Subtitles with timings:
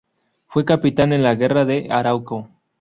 [0.47, 2.49] Fue capitán en la guerra de Arauco.